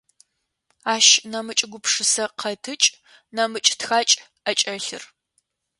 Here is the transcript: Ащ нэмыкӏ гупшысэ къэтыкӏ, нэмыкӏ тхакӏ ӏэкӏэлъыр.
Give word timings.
Ащ 0.93 1.07
нэмыкӏ 1.31 1.63
гупшысэ 1.71 2.25
къэтыкӏ, 2.39 2.89
нэмыкӏ 3.35 3.71
тхакӏ 3.79 4.11
ӏэкӏэлъыр. 4.43 5.03